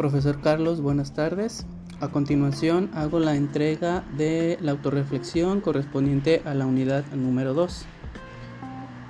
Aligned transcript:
Profesor 0.00 0.40
Carlos, 0.40 0.80
buenas 0.80 1.12
tardes. 1.12 1.66
A 2.00 2.08
continuación 2.08 2.88
hago 2.94 3.20
la 3.20 3.36
entrega 3.36 4.02
de 4.16 4.56
la 4.62 4.70
autorreflexión 4.70 5.60
correspondiente 5.60 6.40
a 6.46 6.54
la 6.54 6.64
unidad 6.64 7.04
número 7.12 7.52
2. 7.52 7.84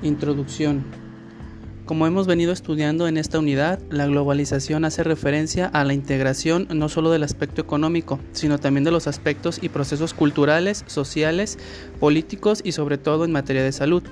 Introducción. 0.03 0.85
Como 1.87 2.09
hemos 2.09 2.27
venido 2.27 2.53
estudiando 2.53 3.07
en 3.07 3.19
esta 3.19 3.39
unidad, 3.39 3.79
la 3.89 4.09
globalización 4.09 4.85
hace 4.85 5.05
referencia 5.05 5.67
a 5.67 5.85
la 5.85 5.95
integración 5.95 6.67
no 6.75 6.89
solo 6.89 7.13
del 7.13 7.23
aspecto 7.23 7.61
económico, 7.61 8.19
sino 8.33 8.59
también 8.59 8.83
de 8.83 8.91
los 8.91 9.07
aspectos 9.07 9.63
y 9.63 9.69
procesos 9.69 10.13
culturales, 10.13 10.83
sociales, 10.89 11.57
políticos 12.01 12.63
y 12.65 12.73
sobre 12.73 12.99
todo 12.99 13.25
en 13.25 13.31
materia 13.31 13.63
de 13.63 13.71
salud. 13.71 14.03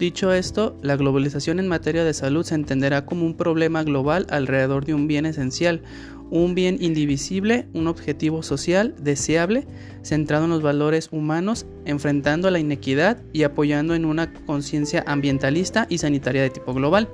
Dicho 0.00 0.32
esto, 0.32 0.78
la 0.80 0.96
globalización 0.96 1.58
en 1.60 1.68
materia 1.68 2.04
de 2.04 2.14
salud 2.14 2.42
se 2.42 2.54
entenderá 2.54 3.04
como 3.04 3.26
un 3.26 3.34
problema 3.34 3.84
global 3.84 4.26
alrededor 4.30 4.86
de 4.86 4.94
un 4.94 5.06
bien 5.06 5.26
esencial, 5.26 5.82
un 6.30 6.54
bien 6.54 6.78
indivisible, 6.80 7.66
un 7.74 7.86
objetivo 7.86 8.42
social 8.42 8.94
deseable, 8.98 9.66
centrado 10.02 10.44
en 10.44 10.52
los 10.52 10.62
valores 10.62 11.10
humanos, 11.12 11.66
enfrentando 11.84 12.50
la 12.50 12.58
inequidad 12.58 13.18
y 13.34 13.42
apoyando 13.42 13.94
en 13.94 14.06
una 14.06 14.32
conciencia 14.32 15.04
ambientalista 15.06 15.86
y 15.90 15.98
sanitaria 15.98 16.40
de 16.40 16.48
tipo 16.48 16.72
global. 16.72 17.06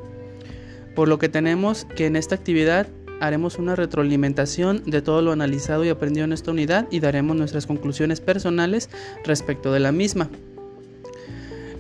Por 0.95 1.09
lo 1.09 1.19
que 1.19 1.29
tenemos 1.29 1.87
que 1.97 2.07
en 2.07 2.15
esta 2.15 2.37
actividad 2.37 2.87
haremos 3.19 3.59
una 3.59 3.75
retroalimentación 3.75 4.85
de 4.87 5.03
todo 5.03 5.23
lo 5.23 5.33
analizado 5.33 5.85
y 5.85 5.89
aprendido 5.89 6.25
en 6.25 6.33
esta 6.33 6.53
unidad 6.53 6.87
y 6.93 7.01
daremos 7.01 7.37
nuestras 7.37 7.67
conclusiones 7.67 8.21
personales 8.21 8.91
respecto 9.25 9.73
de 9.73 9.81
la 9.81 9.91
misma. 9.91 10.31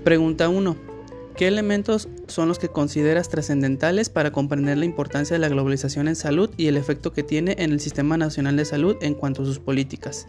Pregunta 0.02 0.48
1. 0.48 0.95
¿Qué 1.36 1.46
elementos 1.46 2.08
son 2.28 2.48
los 2.48 2.58
que 2.58 2.70
consideras 2.70 3.28
trascendentales 3.28 4.08
para 4.08 4.32
comprender 4.32 4.78
la 4.78 4.86
importancia 4.86 5.34
de 5.34 5.38
la 5.38 5.50
globalización 5.50 6.08
en 6.08 6.16
salud 6.16 6.48
y 6.56 6.68
el 6.68 6.78
efecto 6.78 7.12
que 7.12 7.22
tiene 7.22 7.56
en 7.58 7.72
el 7.72 7.80
Sistema 7.80 8.16
Nacional 8.16 8.56
de 8.56 8.64
Salud 8.64 8.96
en 9.02 9.12
cuanto 9.12 9.42
a 9.42 9.44
sus 9.44 9.58
políticas? 9.58 10.28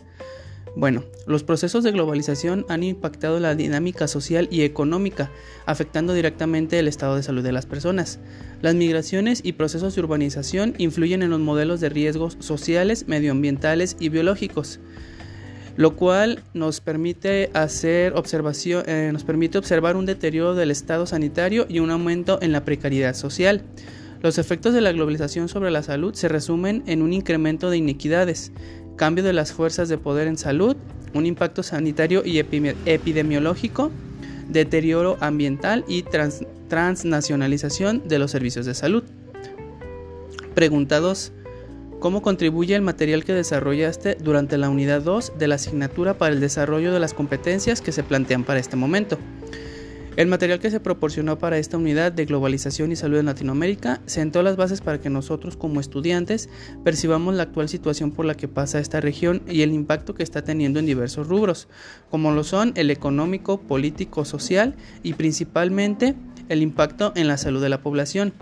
Bueno, 0.75 1.05
los 1.25 1.45
procesos 1.45 1.85
de 1.85 1.93
globalización 1.93 2.65
han 2.67 2.83
impactado 2.83 3.39
la 3.39 3.55
dinámica 3.55 4.09
social 4.09 4.49
y 4.51 4.63
económica, 4.63 5.31
afectando 5.65 6.13
directamente 6.13 6.77
el 6.77 6.89
estado 6.89 7.15
de 7.15 7.23
salud 7.23 7.41
de 7.41 7.53
las 7.53 7.65
personas. 7.65 8.19
Las 8.61 8.75
migraciones 8.75 9.39
y 9.45 9.53
procesos 9.53 9.95
de 9.95 10.01
urbanización 10.01 10.75
influyen 10.77 11.23
en 11.23 11.29
los 11.29 11.39
modelos 11.39 11.79
de 11.79 11.87
riesgos 11.87 12.35
sociales, 12.41 13.07
medioambientales 13.07 13.95
y 13.97 14.09
biológicos 14.09 14.81
lo 15.77 15.95
cual 15.95 16.43
nos 16.53 16.81
permite 16.81 17.51
hacer 17.53 18.13
observación, 18.13 18.83
eh, 18.87 19.11
nos 19.13 19.23
permite 19.23 19.59
observar 19.59 19.95
un 19.95 20.07
deterioro 20.07 20.55
del 20.55 20.71
estado 20.71 21.05
sanitario 21.05 21.67
y 21.69 21.79
un 21.79 21.91
aumento 21.91 22.39
en 22.41 22.51
la 22.51 22.65
precariedad 22.65 23.13
social. 23.13 23.61
Los 24.21 24.39
efectos 24.39 24.73
de 24.73 24.81
la 24.81 24.91
globalización 24.91 25.47
sobre 25.47 25.69
la 25.69 25.83
salud 25.83 26.15
se 26.15 26.27
resumen 26.27 26.83
en 26.87 27.03
un 27.03 27.13
incremento 27.13 27.69
de 27.69 27.77
inequidades, 27.77 28.51
cambio 28.95 29.23
de 29.23 29.33
las 29.33 29.53
fuerzas 29.53 29.87
de 29.87 29.99
poder 29.99 30.27
en 30.27 30.37
salud, 30.37 30.75
un 31.13 31.27
impacto 31.27 31.61
sanitario 31.61 32.23
y 32.25 32.39
epidemiológico, 32.39 33.91
deterioro 34.49 35.17
ambiental 35.19 35.85
y 35.87 36.03
transnacionalización 36.67 38.07
de 38.07 38.17
los 38.17 38.31
servicios 38.31 38.65
de 38.65 38.73
salud. 38.73 39.03
Pregunta 40.55 40.99
2. 40.99 41.33
¿Cómo 41.99 42.21
contribuye 42.21 42.75
el 42.75 42.83
material 42.83 43.25
que 43.25 43.33
desarrollaste 43.33 44.15
durante 44.21 44.59
la 44.59 44.69
unidad 44.69 45.01
2 45.01 45.33
de 45.39 45.47
la 45.47 45.55
asignatura 45.55 46.15
para 46.15 46.35
el 46.35 46.39
desarrollo 46.39 46.93
de 46.93 46.99
las 46.99 47.15
competencias 47.15 47.81
que 47.81 47.91
se 47.91 48.03
plantean 48.03 48.43
para 48.43 48.59
este 48.59 48.75
momento? 48.75 49.17
El 50.15 50.27
material 50.27 50.59
que 50.59 50.69
se 50.69 50.79
proporcionó 50.79 51.39
para 51.39 51.57
esta 51.57 51.77
unidad 51.77 52.11
de 52.11 52.25
globalización 52.25 52.91
y 52.91 52.95
salud 52.95 53.17
en 53.17 53.25
Latinoamérica 53.25 54.01
sentó 54.05 54.43
las 54.43 54.57
bases 54.57 54.81
para 54.81 55.01
que 55.01 55.09
nosotros 55.09 55.57
como 55.57 55.79
estudiantes 55.79 56.49
percibamos 56.83 57.33
la 57.33 57.43
actual 57.43 57.67
situación 57.67 58.11
por 58.11 58.25
la 58.25 58.35
que 58.35 58.47
pasa 58.47 58.79
esta 58.79 59.01
región 59.01 59.41
y 59.47 59.63
el 59.63 59.73
impacto 59.73 60.13
que 60.13 60.23
está 60.23 60.43
teniendo 60.43 60.79
en 60.79 60.85
diversos 60.85 61.27
rubros, 61.27 61.67
como 62.11 62.31
lo 62.31 62.43
son 62.43 62.73
el 62.75 62.91
económico, 62.91 63.59
político, 63.59 64.23
social 64.23 64.75
y 65.01 65.13
principalmente 65.13 66.13
el 66.49 66.61
impacto 66.61 67.11
en 67.15 67.27
la 67.27 67.37
salud 67.37 67.61
de 67.61 67.69
la 67.69 67.81
población. 67.81 68.33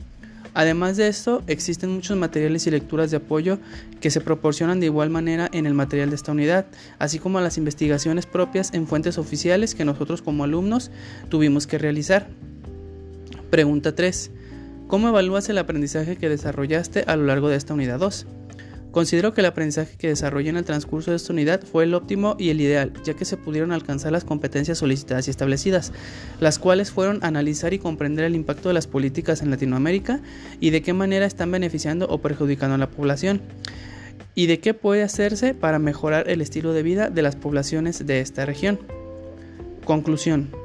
Además 0.56 0.96
de 0.96 1.10
esto, 1.10 1.44
existen 1.48 1.92
muchos 1.92 2.16
materiales 2.16 2.66
y 2.66 2.72
lecturas 2.72 3.12
de 3.12 3.18
apoyo 3.18 3.60
que 4.00 4.10
se 4.10 4.22
proporcionan 4.22 4.80
de 4.80 4.86
igual 4.86 5.10
manera 5.10 5.50
en 5.52 5.66
el 5.66 5.74
material 5.74 6.10
de 6.10 6.16
esta 6.16 6.32
unidad, 6.32 6.66
así 6.98 7.20
como 7.20 7.42
las 7.42 7.58
investigaciones 7.58 8.26
propias 8.26 8.74
en 8.74 8.88
fuentes 8.88 9.18
oficiales 9.18 9.76
que 9.76 9.84
nosotros 9.84 10.22
como 10.22 10.46
alumnos 10.46 10.92
tuvimos 11.28 11.68
que 11.68 11.78
realizar. 11.78 12.30
Pregunta 13.50 13.96
3. 13.96 14.32
¿Cómo 14.88 15.10
evalúas 15.10 15.50
el 15.50 15.58
aprendizaje 15.58 16.16
que 16.16 16.30
desarrollaste 16.30 17.04
a 17.06 17.18
lo 17.18 17.26
largo 17.26 17.50
de 17.50 17.58
esta 17.58 17.74
unidad 17.74 18.00
2? 18.00 18.26
Considero 18.96 19.34
que 19.34 19.42
el 19.42 19.48
aprendizaje 19.48 19.98
que 19.98 20.08
desarrollé 20.08 20.52
en 20.52 20.56
el 20.56 20.64
transcurso 20.64 21.12
de 21.12 21.18
esta 21.18 21.34
unidad 21.34 21.62
fue 21.62 21.84
el 21.84 21.94
óptimo 21.94 22.38
y 22.40 22.50
el 22.50 22.62
ideal, 22.62 22.94
ya 23.04 23.14
que 23.14 23.26
se 23.26 23.36
pudieron 23.36 23.74
alcanzar 23.74 24.14
las 24.14 24.24
competencias 24.24 24.78
solicitadas 24.78 25.28
y 25.28 25.32
establecidas, 25.32 25.92
las 26.40 26.60
cuales 26.60 26.92
fueron 26.92 27.22
analizar 27.22 27.74
y 27.74 27.80
comprender 27.80 28.24
el 28.24 28.36
impacto 28.36 28.70
de 28.70 28.74
las 28.74 28.88
políticas 28.88 29.42
en 29.42 29.52
Latinoamérica 29.52 30.22
y 30.62 30.70
de 30.70 30.82
qué 30.82 30.94
manera 30.94 31.26
están 31.26 31.52
beneficiando 31.52 32.08
o 32.08 32.20
perjudicando 32.20 32.76
a 32.76 32.78
la 32.78 32.90
población, 32.90 33.42
y 34.34 34.46
de 34.46 34.62
qué 34.62 34.74
puede 34.74 35.04
hacerse 35.04 35.54
para 35.54 35.78
mejorar 35.78 36.30
el 36.30 36.40
estilo 36.40 36.72
de 36.72 36.84
vida 36.84 37.10
de 37.10 37.22
las 37.22 37.36
poblaciones 37.36 38.08
de 38.08 38.22
esta 38.22 38.46
región. 38.46 38.80
Conclusión. 39.84 40.65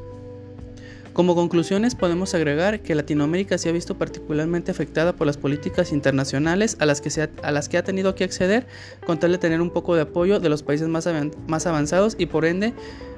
Como 1.12 1.34
conclusiones 1.34 1.96
podemos 1.96 2.34
agregar 2.34 2.80
que 2.80 2.94
Latinoamérica 2.94 3.58
se 3.58 3.68
ha 3.68 3.72
visto 3.72 3.98
particularmente 3.98 4.70
afectada 4.70 5.12
por 5.12 5.26
las 5.26 5.36
políticas 5.36 5.90
internacionales 5.92 6.76
a 6.78 6.86
las 6.86 7.00
que, 7.00 7.78
ha, 7.78 7.82
tenido 7.82 8.14
que 8.14 8.22
acceder 8.22 8.66
con 9.04 9.18
tal 9.18 9.32
de 9.32 9.38
tener 9.38 9.60
un 9.60 9.70
poco 9.70 9.96
de 9.96 10.02
apoyo 10.02 10.38
de 10.38 10.48
los 10.48 10.62
países 10.62 10.86
más, 10.88 11.66
avanzados 11.66 12.14
y 12.16 12.26
por 12.26 12.44
ende 12.44 12.74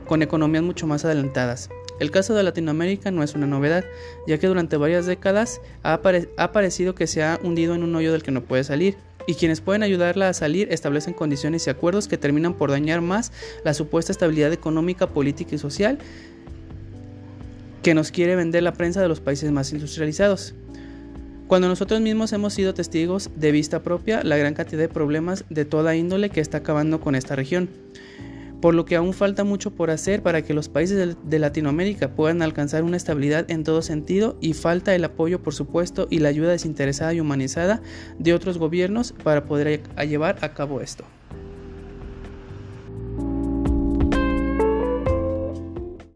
con 0.06 0.22
economías 0.22 0.64
mucho 0.64 0.86
más 0.86 1.04
adelantadas. 1.04 1.68
El 2.00 2.10
caso 2.10 2.34
de 2.34 2.42
Latinoamérica 2.42 3.10
no 3.10 3.22
es 3.22 3.34
una 3.34 3.46
novedad, 3.46 3.84
ya 4.26 4.38
que 4.38 4.46
durante 4.46 4.78
varias 4.78 5.04
décadas 5.04 5.60
ha 5.82 6.00
parecido 6.52 6.94
que 6.94 7.06
se 7.06 7.22
ha 7.22 7.38
hundido 7.42 7.74
en 7.74 7.82
un 7.82 7.94
hoyo 7.94 8.10
del 8.10 8.22
que 8.22 8.30
no 8.30 8.42
puede 8.42 8.64
salir 8.64 8.96
y 9.26 9.34
quienes 9.34 9.60
pueden 9.60 9.82
ayudarla 9.82 10.28
a 10.28 10.32
salir 10.32 10.72
establecen 10.72 11.14
condiciones 11.14 11.66
y 11.66 11.70
acuerdos 11.70 12.08
que 12.08 12.18
terminan 12.18 12.54
por 12.54 12.70
dañar 12.70 13.02
más 13.02 13.32
la 13.64 13.74
supuesta 13.74 14.12
estabilidad 14.12 14.52
económica, 14.52 15.08
política 15.08 15.54
y 15.54 15.58
social 15.58 15.98
que 17.82 17.94
nos 17.94 18.10
quiere 18.10 18.36
vender 18.36 18.62
la 18.62 18.72
prensa 18.72 19.00
de 19.00 19.08
los 19.08 19.20
países 19.20 19.50
más 19.50 19.72
industrializados. 19.72 20.54
Cuando 21.48 21.68
nosotros 21.68 22.00
mismos 22.00 22.32
hemos 22.32 22.54
sido 22.54 22.72
testigos 22.72 23.30
de 23.36 23.52
vista 23.52 23.82
propia 23.82 24.22
la 24.22 24.36
gran 24.36 24.54
cantidad 24.54 24.80
de 24.80 24.88
problemas 24.88 25.44
de 25.50 25.64
toda 25.64 25.94
índole 25.94 26.30
que 26.30 26.40
está 26.40 26.58
acabando 26.58 27.00
con 27.00 27.14
esta 27.14 27.36
región, 27.36 27.68
por 28.62 28.74
lo 28.74 28.84
que 28.84 28.96
aún 28.96 29.12
falta 29.12 29.42
mucho 29.42 29.72
por 29.72 29.90
hacer 29.90 30.22
para 30.22 30.42
que 30.42 30.54
los 30.54 30.68
países 30.68 31.16
de 31.22 31.38
Latinoamérica 31.38 32.12
puedan 32.12 32.40
alcanzar 32.40 32.84
una 32.84 32.96
estabilidad 32.96 33.50
en 33.50 33.64
todo 33.64 33.82
sentido 33.82 34.38
y 34.40 34.54
falta 34.54 34.94
el 34.94 35.04
apoyo 35.04 35.42
por 35.42 35.52
supuesto 35.52 36.06
y 36.08 36.20
la 36.20 36.28
ayuda 36.28 36.52
desinteresada 36.52 37.12
y 37.12 37.20
humanizada 37.20 37.82
de 38.18 38.32
otros 38.32 38.58
gobiernos 38.58 39.12
para 39.24 39.44
poder 39.44 39.82
llevar 40.06 40.38
a 40.42 40.54
cabo 40.54 40.80
esto. 40.80 41.04